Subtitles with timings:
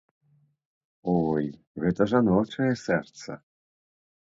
[1.17, 1.45] Ой,
[1.85, 3.43] гэта жаночае сэрца!